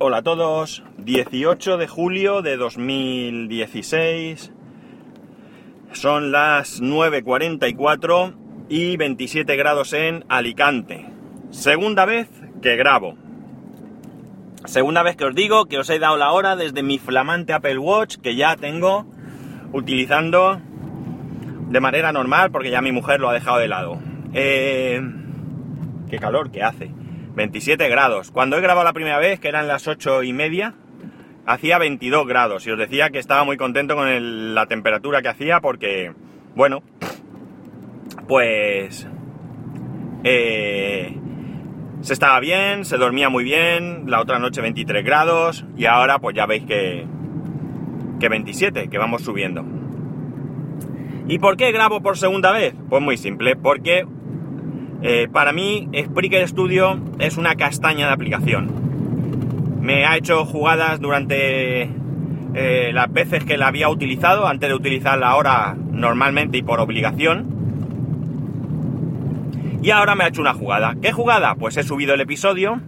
[0.00, 4.52] Hola a todos, 18 de julio de 2016,
[5.90, 8.36] son las 9.44
[8.68, 11.04] y 27 grados en Alicante.
[11.50, 12.28] Segunda vez
[12.62, 13.16] que grabo.
[14.66, 17.78] Segunda vez que os digo que os he dado la hora desde mi flamante Apple
[17.78, 19.04] Watch que ya tengo
[19.72, 20.60] utilizando
[21.70, 23.98] de manera normal porque ya mi mujer lo ha dejado de lado.
[24.32, 25.02] Eh,
[26.08, 26.92] qué calor que hace.
[27.38, 28.32] 27 grados.
[28.32, 30.74] Cuando he grabado la primera vez, que eran las 8 y media,
[31.46, 32.66] hacía 22 grados.
[32.66, 36.12] Y os decía que estaba muy contento con la temperatura que hacía porque,
[36.54, 36.82] bueno,
[38.26, 39.08] pues...
[40.24, 41.16] Eh,
[42.00, 46.34] se estaba bien, se dormía muy bien, la otra noche 23 grados y ahora pues
[46.34, 47.06] ya veis que,
[48.18, 49.64] que 27, que vamos subiendo.
[51.28, 52.74] ¿Y por qué grabo por segunda vez?
[52.88, 54.06] Pues muy simple, porque
[55.02, 59.78] eh, para mí, Spreaker Studio es una castaña de aplicación.
[59.80, 61.90] Me ha hecho jugadas durante
[62.54, 67.58] eh, las veces que la había utilizado, antes de utilizarla ahora normalmente y por obligación.
[69.82, 70.96] Y ahora me ha hecho una jugada.
[71.00, 71.54] ¿Qué jugada?
[71.54, 72.80] Pues he subido el episodio.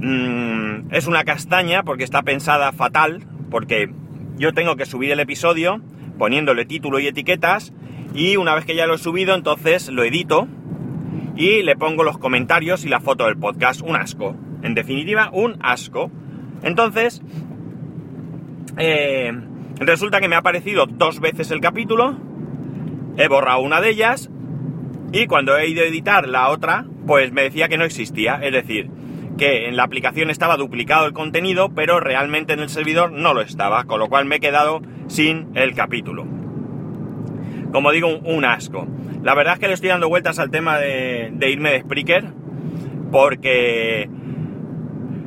[0.00, 3.90] Mm, es una castaña porque está pensada fatal, porque
[4.36, 5.80] yo tengo que subir el episodio
[6.18, 7.72] poniéndole título y etiquetas
[8.14, 10.48] y una vez que ya lo he subido entonces lo edito
[11.40, 13.80] y le pongo los comentarios y la foto del podcast.
[13.80, 14.36] Un asco.
[14.62, 16.10] En definitiva, un asco.
[16.62, 17.22] Entonces,
[18.76, 19.32] eh,
[19.76, 22.14] resulta que me ha aparecido dos veces el capítulo,
[23.16, 24.28] he borrado una de ellas
[25.12, 28.38] y cuando he ido a editar la otra, pues me decía que no existía.
[28.42, 28.90] Es decir,
[29.38, 33.40] que en la aplicación estaba duplicado el contenido, pero realmente en el servidor no lo
[33.40, 36.26] estaba, con lo cual me he quedado sin el capítulo.
[37.72, 38.86] Como digo, un asco.
[39.22, 42.32] La verdad es que le estoy dando vueltas al tema de, irme de Spreaker,
[43.12, 44.08] porque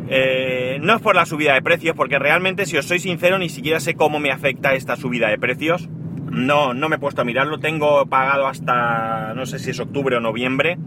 [0.10, 3.50] eh, no es por la subida de precios, porque realmente, si os soy sincero, ni
[3.50, 5.90] siquiera sé cómo me afecta esta subida de precios.
[6.32, 10.16] No, no me he puesto a mirarlo, tengo pagado hasta, no sé si es octubre
[10.16, 10.80] o noviembre,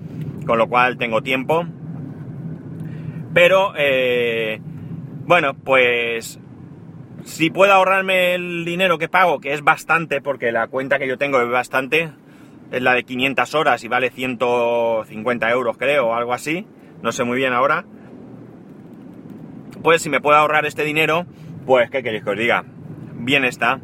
[0.45, 1.65] con lo cual tengo tiempo.
[3.33, 4.61] Pero, eh,
[5.27, 6.41] bueno, pues
[7.23, 11.19] si puedo ahorrarme el dinero que pago, que es bastante, porque la cuenta que yo
[11.19, 12.11] tengo es bastante,
[12.71, 16.67] es la de 500 horas y vale 150 euros creo o algo así,
[17.03, 17.85] no sé muy bien ahora.
[19.83, 21.27] Pues si me puedo ahorrar este dinero,
[21.65, 22.65] pues qué queréis que os diga,
[23.15, 23.81] bien está.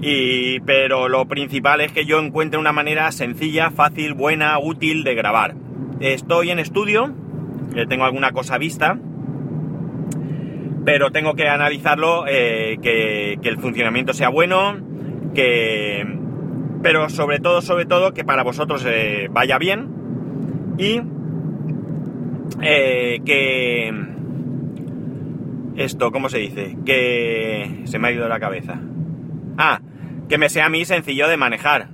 [0.00, 5.14] Y, pero lo principal es que yo encuentre una manera sencilla, fácil, buena, útil de
[5.14, 5.54] grabar.
[6.00, 7.14] Estoy en estudio,
[7.88, 8.98] tengo alguna cosa vista,
[10.84, 14.76] pero tengo que analizarlo, eh, que, que el funcionamiento sea bueno,
[15.34, 16.04] que,
[16.84, 19.88] pero sobre todo, sobre todo, que para vosotros eh, vaya bien
[20.76, 21.00] y
[22.60, 23.90] eh, que
[25.76, 26.76] esto, ¿cómo se dice?
[26.84, 28.82] Que se me ha ido la cabeza.
[29.56, 29.80] Ah,
[30.28, 31.88] que me sea a mí sencillo de manejar.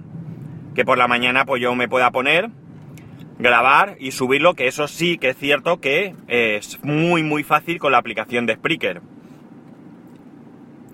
[0.74, 2.50] Que por la mañana pues yo me pueda poner,
[3.38, 7.92] grabar y subirlo, que eso sí que es cierto que es muy muy fácil con
[7.92, 9.02] la aplicación de Spreaker.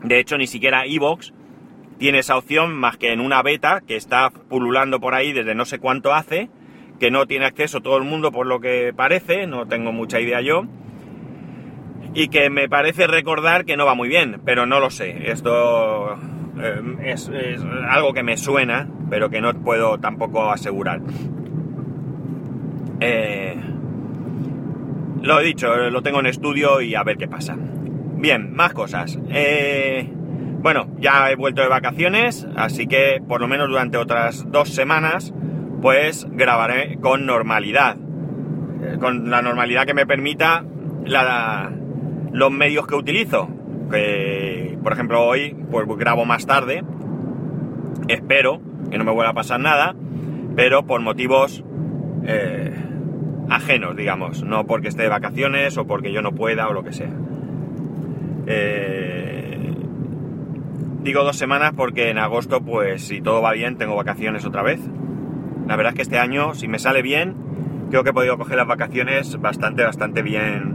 [0.02, 1.32] De hecho, ni siquiera Evox
[1.98, 5.64] tiene esa opción más que en una beta que está pululando por ahí desde no
[5.64, 6.50] sé cuánto hace,
[6.98, 10.40] que no tiene acceso todo el mundo por lo que parece, no tengo mucha idea
[10.40, 10.64] yo,
[12.14, 15.30] y que me parece recordar que no va muy bien, pero no lo sé.
[15.30, 16.14] Esto
[16.58, 17.30] eh, es,
[17.88, 21.02] algo que me suena, pero que no puedo tampoco asegurar.
[23.00, 23.54] Eh,
[25.22, 27.56] lo he dicho, lo tengo en estudio y a ver qué pasa.
[27.58, 29.18] Bien, más cosas.
[29.28, 30.08] Eh,
[30.66, 35.32] bueno, ya he vuelto de vacaciones, así que por lo menos durante otras dos semanas,
[35.80, 37.96] pues grabaré con normalidad.
[38.82, 40.64] Eh, con la normalidad que me permita
[42.32, 43.48] los medios que utilizo.
[43.92, 46.82] Que, por ejemplo, hoy pues grabo más tarde.
[48.08, 48.60] Espero
[48.90, 49.94] que no me vuelva a pasar nada,
[50.56, 51.62] pero por motivos
[52.24, 52.74] eh,
[53.50, 56.92] ajenos, digamos, no porque esté de vacaciones o porque yo no pueda o lo que
[56.92, 57.12] sea.
[58.48, 59.35] Eh,
[61.06, 64.80] Digo dos semanas porque en agosto, pues si todo va bien, tengo vacaciones otra vez.
[65.68, 67.36] La verdad es que este año, si me sale bien,
[67.90, 70.74] creo que he podido coger las vacaciones bastante, bastante bien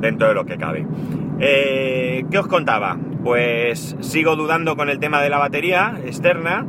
[0.00, 0.84] dentro de lo que cabe.
[1.38, 2.98] Eh, ¿Qué os contaba?
[3.22, 6.66] Pues sigo dudando con el tema de la batería externa.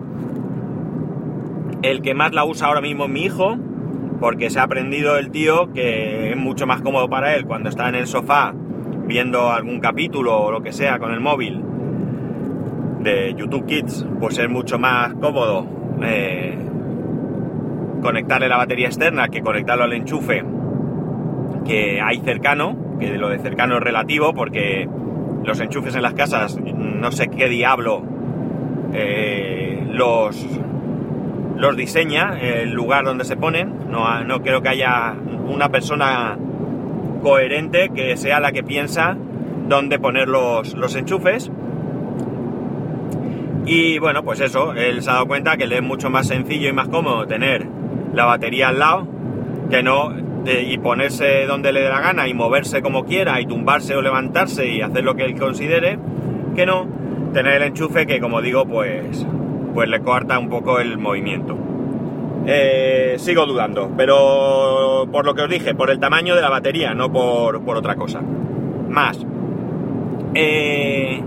[1.81, 3.57] El que más la usa ahora mismo es mi hijo,
[4.19, 7.90] porque se ha aprendido el tío que es mucho más cómodo para él cuando está
[7.90, 8.54] en el sofá
[9.07, 11.72] viendo algún capítulo o lo que sea con el móvil
[13.03, 15.65] de YouTube Kids, pues es mucho más cómodo
[16.01, 16.57] eh,
[18.01, 20.44] conectarle la batería externa que conectarlo al enchufe
[21.65, 22.97] que hay cercano.
[23.00, 24.88] que lo de cercano es relativo porque
[25.44, 28.03] los enchufes en las casas, no sé qué diablo
[28.94, 30.45] eh, los,
[31.57, 33.89] los diseña, el lugar donde se ponen.
[33.89, 35.15] No, no creo que haya
[35.47, 36.38] una persona
[37.21, 39.17] coherente que sea la que piensa
[39.67, 41.51] dónde poner los, los enchufes.
[43.65, 46.69] Y bueno, pues eso, él se ha dado cuenta que le es mucho más sencillo
[46.69, 47.65] y más cómodo tener
[48.13, 49.07] la batería al lado
[49.69, 50.13] que no
[50.45, 54.68] y ponerse donde le dé la gana y moverse como quiera y tumbarse o levantarse
[54.68, 55.98] y hacer lo que él considere,
[56.56, 56.86] que no
[57.33, 59.25] tener el enchufe que como digo pues,
[59.74, 61.57] pues le corta un poco el movimiento.
[62.45, 66.94] Eh, sigo dudando, pero por lo que os dije, por el tamaño de la batería,
[66.94, 68.21] no por, por otra cosa.
[68.89, 69.25] Más.
[70.33, 71.24] Eh,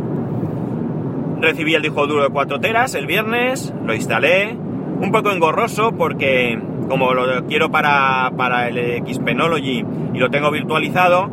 [1.41, 4.57] recibí el disco duro de 4 teras el viernes, lo instalé,
[5.01, 9.85] un poco engorroso porque como lo quiero para, para el Xpenology
[10.15, 11.31] y lo tengo virtualizado,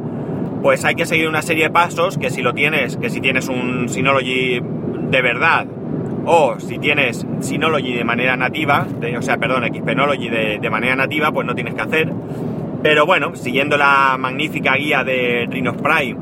[0.62, 3.48] pues hay que seguir una serie de pasos que si lo tienes, que si tienes
[3.50, 5.68] un Synology de verdad
[6.26, 11.32] o si tienes Synology de manera nativa, o sea, perdón, Xpenology de, de manera nativa,
[11.32, 12.12] pues no tienes que hacer.
[12.82, 16.18] Pero bueno, siguiendo la magnífica guía de Rhino Prime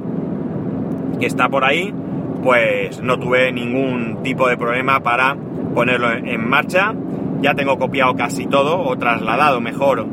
[1.20, 1.94] que está por ahí,
[2.44, 5.36] pues no tuve ningún tipo de problema para
[5.74, 6.94] ponerlo en marcha.
[7.42, 10.06] Ya tengo copiado casi todo, o trasladado mejor,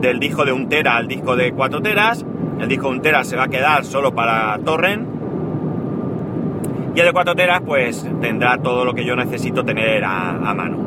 [0.00, 2.24] del disco de 1 tera al disco de 4 teras.
[2.58, 5.06] El disco de 1 tera se va a quedar solo para torrent.
[6.94, 10.78] Y el de 4 teras pues tendrá todo lo que yo necesito tener a, mano.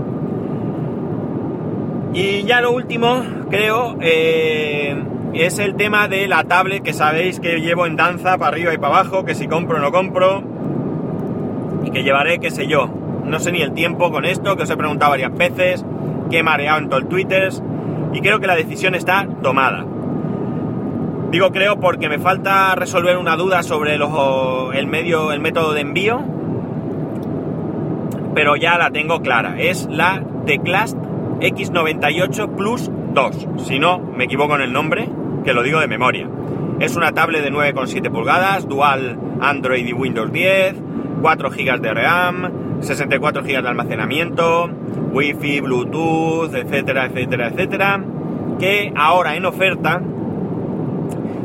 [2.13, 4.95] Y ya lo último, creo, eh,
[5.41, 8.77] es el tema de la tablet que sabéis que llevo en danza para arriba y
[8.77, 10.43] para abajo, que si compro o no compro,
[11.83, 12.89] y que llevaré, qué sé yo,
[13.25, 15.83] no sé ni el tiempo con esto, que os he preguntado varias veces,
[16.29, 17.49] que he mareado en todo el Twitter,
[18.13, 19.85] y creo que la decisión está tomada.
[21.31, 26.21] Digo creo porque me falta resolver una duda sobre el medio, el método de envío,
[28.35, 29.55] pero ya la tengo clara.
[29.57, 30.95] Es la Teclast
[31.39, 33.47] X98 Plus 2.
[33.65, 35.09] Si no, me equivoco en el nombre,
[35.43, 36.29] que lo digo de memoria.
[36.79, 40.75] Es una tablet de 9,7 pulgadas, dual Android y Windows 10,
[41.21, 44.69] 4 GB de RAM, 64 GB de almacenamiento,
[45.11, 48.03] Wi-Fi, Bluetooth, etcétera, etcétera, etcétera,
[48.59, 50.01] que ahora en oferta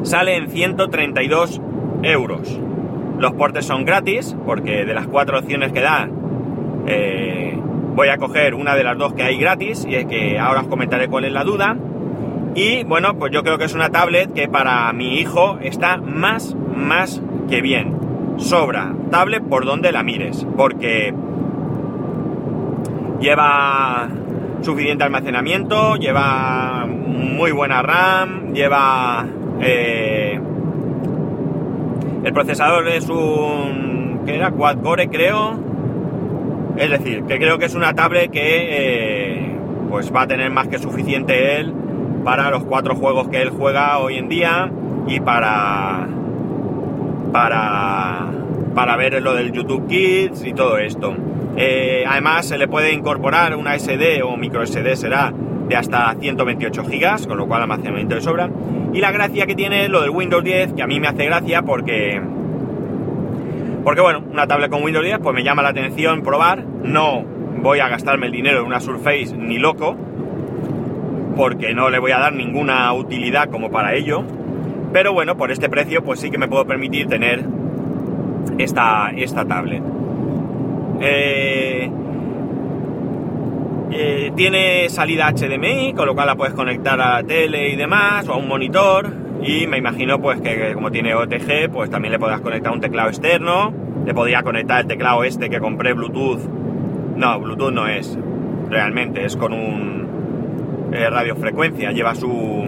[0.03, 1.61] sale en 132
[2.03, 2.61] euros.
[3.19, 6.09] Los portes son gratis, porque de las cuatro opciones que da,
[6.87, 7.59] eh,
[7.95, 10.69] voy a coger una de las dos que hay gratis, y es que ahora os
[10.69, 11.77] comentaré cuál es la duda.
[12.55, 16.57] Y bueno, pues yo creo que es una tablet que para mi hijo está más,
[16.75, 17.97] más que bien.
[18.37, 21.13] Sobra tablet por donde la mires, porque
[23.21, 24.09] lleva
[24.63, 29.27] suficiente almacenamiento, lleva muy buena RAM, lleva...
[29.61, 30.41] Eh,
[32.25, 34.23] el procesador es un...
[34.27, 34.51] ¿qué era?
[34.51, 35.59] Quad Core creo.
[36.77, 39.57] Es decir, que creo que es una tablet que eh,
[39.91, 41.75] pues va a tener más que suficiente él
[42.25, 44.71] para los cuatro juegos que él juega hoy en día
[45.07, 46.09] y para
[47.33, 48.31] para
[48.75, 51.15] para ver lo del YouTube Kids y todo esto.
[51.57, 55.33] Eh, además se le puede incorporar una SD o micro SD será
[55.69, 58.49] de hasta 128 GB, con lo cual almacenamiento de sobra.
[58.93, 61.63] Y la gracia que tiene lo del Windows 10, que a mí me hace gracia
[61.63, 62.21] porque
[63.85, 66.63] porque bueno, una tablet con Windows 10 pues me llama la atención probar.
[66.85, 67.25] No
[67.61, 69.97] voy a gastarme el dinero en una Surface ni loco,
[71.39, 74.25] porque no le voy a dar ninguna utilidad como para ello.
[74.93, 77.45] Pero bueno, por este precio pues sí que me puedo permitir tener
[78.59, 79.81] esta, esta tablet.
[81.01, 81.89] Eh,
[83.93, 88.29] eh, tiene salida HDMI, con lo cual la puedes conectar a la tele y demás,
[88.29, 89.09] o a un monitor.
[89.41, 93.11] Y me imagino pues que como tiene OTG, pues también le podrás conectar un teclado
[93.11, 93.73] externo.
[94.05, 96.41] Le podría conectar el teclado este que compré Bluetooth.
[97.15, 98.19] No, Bluetooth no es.
[98.69, 100.08] Realmente es con un
[100.93, 102.67] eh, radiofrecuencia, lleva su,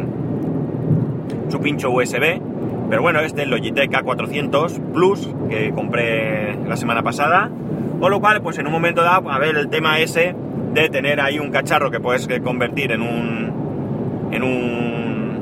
[1.49, 2.41] su pincho USB.
[2.89, 7.51] Pero bueno, este es Logitech A400 Plus que compré la semana pasada.
[8.01, 10.35] Con lo cual, pues en un momento dado, a ver el tema ese
[10.75, 15.41] de tener ahí un cacharro que puedes convertir en un, en un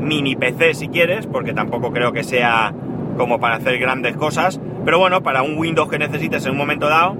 [0.00, 2.72] mini PC si quieres, porque tampoco creo que sea
[3.16, 4.60] como para hacer grandes cosas.
[4.84, 7.16] Pero bueno, para un Windows que necesites en un momento dado,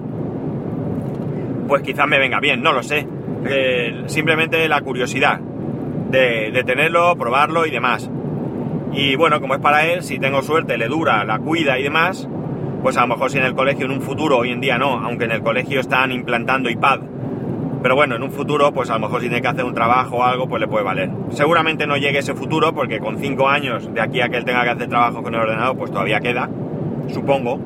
[1.69, 3.07] pues quizás me venga bien, no lo sé
[4.07, 5.41] simplemente la curiosidad
[6.11, 8.11] de, tenerlo, probarlo y demás.
[8.93, 12.29] Y bueno, como es para él, si tengo suerte, le dura, la cuida y demás,
[12.83, 15.05] pues a lo mejor si en el colegio en un futuro, hoy en día no,
[15.05, 17.01] aunque en el colegio están implantando iPad,
[17.83, 20.17] Pero bueno, en un futuro, pues a lo mejor si tiene que hacer un trabajo
[20.17, 21.11] o algo, pues le puede valer.
[21.31, 24.65] Seguramente no llegue ese futuro, porque con 5 años de aquí a que él tenga
[24.65, 26.49] que hacer trabajo con el ordenador, pues todavía queda,
[27.09, 27.61] supongo.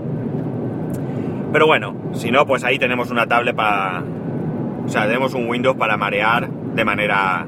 [1.52, 4.02] Pero bueno, si no, pues ahí tenemos una tablet para...
[4.90, 7.46] O sea, tenemos un Windows para marear de manera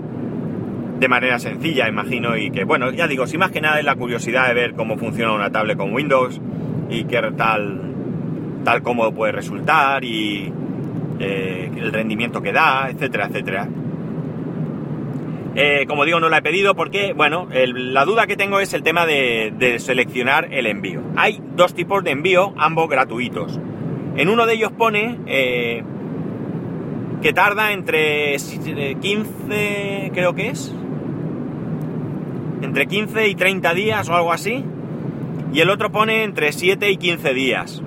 [1.00, 3.96] de manera sencilla, imagino, y que, bueno, ya digo, si más que nada es la
[3.96, 6.40] curiosidad de ver cómo funciona una tablet con Windows
[6.88, 7.80] y qué tal,
[8.62, 10.52] tal cómodo puede resultar y
[11.18, 13.68] eh, el rendimiento que da, etcétera, etcétera.
[15.56, 18.84] Eh, como digo, no la he pedido porque, bueno, la duda que tengo es el
[18.84, 21.00] tema de, seleccionar el envío.
[21.16, 23.58] Hay dos tipos de envío, ambos gratuitos.
[24.14, 25.82] En uno de ellos pone eh,
[27.22, 30.74] que tarda entre 15, creo que es,
[32.62, 34.64] entre 15 y 30 días o algo así,
[35.52, 37.82] y el otro pone entre 7 y 15 días.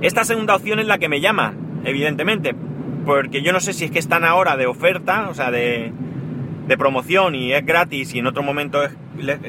[0.00, 2.54] Esta segunda opción es la que me llama, evidentemente,
[3.04, 5.92] porque yo no sé si es que están ahora de oferta, o sea, de,
[6.66, 8.80] de promoción y es gratis y en otro momento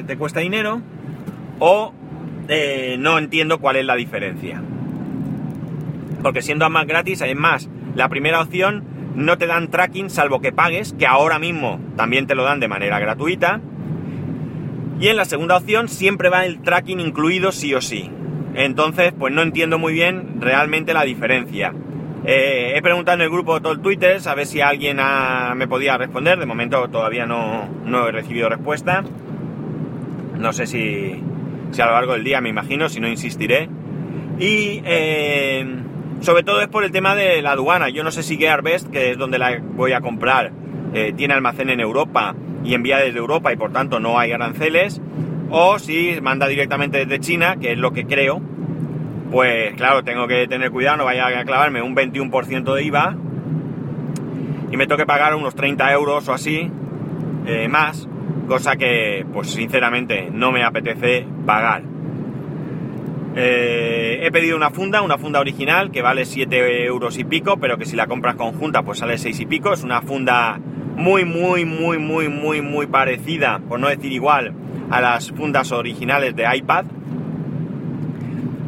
[0.06, 0.82] te cuesta dinero,
[1.58, 1.94] o
[2.48, 4.60] eh, no entiendo cuál es la diferencia.
[6.22, 10.94] Porque siendo más gratis, además, la primera opción no te dan tracking salvo que pagues,
[10.98, 13.60] que ahora mismo también te lo dan de manera gratuita.
[15.00, 18.10] Y en la segunda opción siempre va el tracking incluido sí o sí.
[18.54, 21.72] Entonces, pues no entiendo muy bien realmente la diferencia.
[22.24, 24.98] Eh, he preguntado en el grupo todo el Twitter a ver si alguien
[25.56, 26.38] me podía responder.
[26.38, 29.02] De momento todavía no, no, he recibido respuesta.
[30.38, 31.22] No sé si,
[31.70, 33.68] si a lo largo del día, me imagino, si no insistiré.
[34.38, 35.66] Y eh,
[36.20, 37.88] sobre todo es por el tema de la aduana.
[37.88, 40.52] Yo no sé si Gearbest, que es donde la voy a comprar,
[40.92, 42.34] eh, tiene almacén en Europa
[42.64, 45.00] y envía desde Europa y por tanto no hay aranceles.
[45.50, 48.40] O si manda directamente desde China, que es lo que creo.
[49.30, 53.16] Pues claro, tengo que tener cuidado, no vaya a clavarme un 21% de IVA
[54.70, 56.70] y me toque pagar unos 30 euros o así
[57.46, 58.08] eh, más,
[58.48, 61.89] cosa que pues sinceramente no me apetece pagar.
[63.36, 67.78] Eh, he pedido una funda, una funda original que vale 7 euros y pico, pero
[67.78, 69.72] que si la compras conjunta pues sale 6 y pico.
[69.72, 70.58] Es una funda
[70.96, 74.52] muy, muy, muy, muy, muy, muy parecida, por no decir igual,
[74.90, 76.84] a las fundas originales de iPad,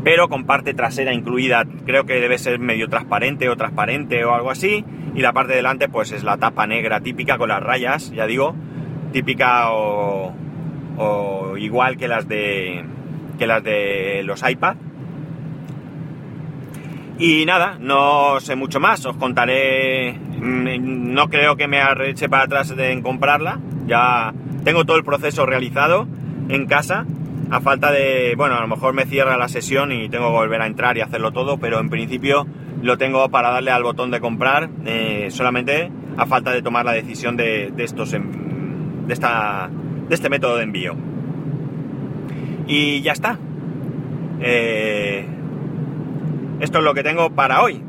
[0.04, 1.64] pero con parte trasera incluida.
[1.84, 4.84] Creo que debe ser medio transparente o transparente o algo así.
[5.14, 8.26] Y la parte de delante pues es la tapa negra típica con las rayas, ya
[8.26, 8.54] digo,
[9.12, 10.32] típica o
[11.58, 12.82] igual que las de
[13.42, 14.76] que las de los iPad.
[17.18, 22.44] Y nada, no sé mucho más, os contaré, mm, no creo que me arreche para
[22.44, 24.32] atrás en comprarla, ya
[24.64, 26.06] tengo todo el proceso realizado
[26.48, 27.04] en casa,
[27.50, 30.62] a falta de, bueno, a lo mejor me cierra la sesión y tengo que volver
[30.62, 32.46] a entrar y hacerlo todo, pero en principio
[32.80, 36.92] lo tengo para darle al botón de comprar, eh, solamente a falta de tomar la
[36.92, 38.22] decisión de, de estos, de,
[39.12, 39.68] esta,
[40.08, 41.11] de este método de envío.
[42.66, 43.38] Y ya está.
[44.40, 45.24] Eh,
[46.60, 47.82] esto es lo que tengo para hoy.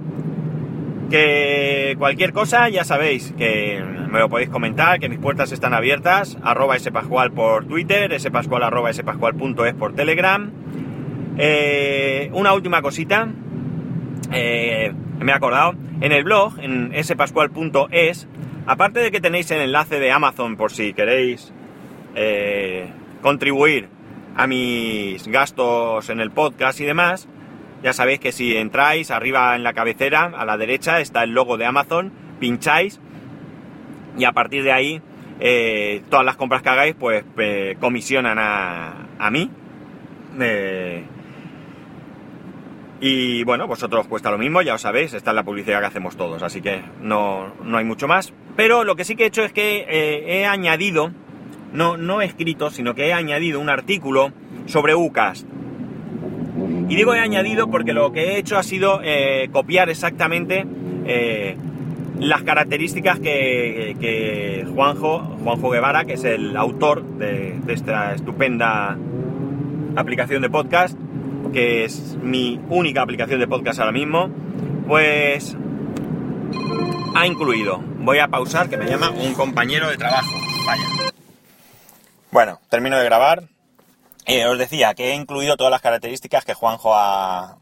[1.10, 6.38] Que cualquier cosa, ya sabéis que me lo podéis comentar, que mis puertas están abiertas,
[6.44, 10.52] arroba spascual por Twitter, spascual arroba spascual.es por Telegram.
[11.38, 13.28] Eh, una última cosita,
[14.32, 18.28] eh, me he acordado, en el blog, en spascual.es,
[18.66, 21.54] aparte de que tenéis el enlace de Amazon por si queréis
[23.24, 23.90] contribuir
[24.36, 27.28] a mis gastos en el podcast y demás,
[27.84, 31.58] ya sabéis que si entráis arriba en la cabecera, a la derecha, está el logo
[31.58, 33.00] de Amazon, pincháis
[34.18, 35.02] y a partir de ahí
[35.40, 37.24] eh, todas las compras que hagáis pues
[37.80, 39.50] comisionan a, a mí.
[40.40, 41.04] Eh,
[43.02, 46.16] y bueno, vosotros cuesta lo mismo, ya os sabéis, esta es la publicidad que hacemos
[46.16, 48.34] todos, así que no, no hay mucho más.
[48.56, 51.12] Pero lo que sí que he hecho es que eh, he añadido
[51.74, 54.32] no, no he escrito, sino que he añadido un artículo
[54.66, 55.48] sobre UCAST.
[56.90, 60.66] Y digo he añadido porque lo que he hecho ha sido eh, copiar exactamente
[61.06, 61.58] eh,
[62.20, 68.98] las características que, Juanjo, Juanjo Guevara, que es el autor de, de esta estupenda
[69.96, 70.98] aplicación de podcast,
[71.52, 74.30] que es mi única aplicación de podcast ahora mismo,
[74.88, 75.58] pues
[77.16, 77.82] ha incluido.
[78.00, 80.32] Voy a pausar que me llama un compañero de trabajo.
[80.68, 81.13] Vaya.
[82.34, 83.44] Bueno, termino de grabar.
[84.26, 87.60] Eh, os decía que he incluido todas las características que Juanjo ha,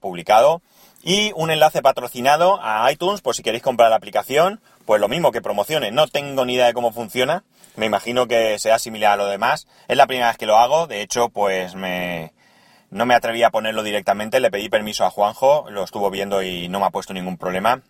[0.00, 0.60] publicado
[1.04, 5.30] y un enlace patrocinado a iTunes por si queréis comprar la aplicación, pues lo mismo
[5.30, 5.92] que promociones.
[5.92, 7.44] No tengo ni idea de cómo funciona,
[7.76, 9.68] me imagino que sea similar a lo demás.
[9.86, 12.32] Es la primera vez que lo hago, de hecho, pues me,
[12.90, 16.68] no me atreví a ponerlo directamente, le pedí permiso a Juanjo, lo estuvo viendo y
[16.68, 17.82] no me ha puesto ningún problema.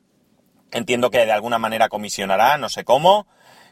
[0.73, 3.27] Entiendo que de alguna manera comisionará, no sé cómo,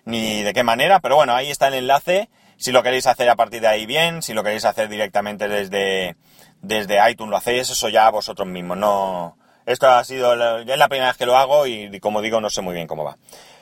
[0.04, 2.28] ni de qué manera, pero bueno, ahí está el enlace.
[2.56, 4.22] Si lo queréis hacer a partir de ahí, bien.
[4.22, 6.16] Si lo queréis hacer directamente desde,
[6.60, 8.76] desde iTunes, lo hacéis, eso ya vosotros mismos.
[8.76, 12.40] No, esto ha sido, ya es la primera vez que lo hago y, como digo,
[12.40, 13.16] no sé muy bien cómo va.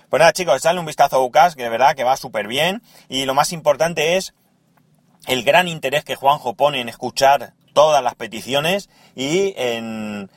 [0.09, 2.83] Pues nada, chicos, echadle un vistazo a UCAS, que de verdad que va súper bien.
[3.09, 4.35] Y lo más importante es
[5.27, 10.31] el gran interés que Juanjo pone en escuchar todas las peticiones y en,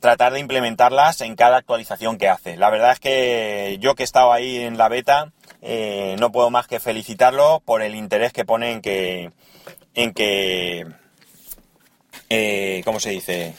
[0.00, 2.56] tratar de implementarlas en cada actualización que hace.
[2.56, 6.50] La verdad es que yo que he estado ahí en la beta, eh, no puedo
[6.50, 9.30] más que felicitarlo por el interés que pone en que,
[9.94, 10.86] en que,
[12.28, 13.54] eh, ¿cómo se dice?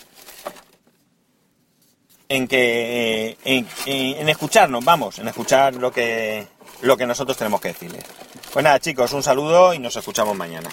[2.28, 6.48] En que, en, en, escucharnos, vamos, en escuchar lo que,
[6.82, 8.04] lo que nosotros tenemos que decirles.
[8.54, 10.70] Pues nada, chicos, un saludo y nos escuchamos mañana.